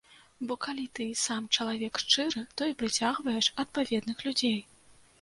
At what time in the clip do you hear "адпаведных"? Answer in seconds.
3.65-4.17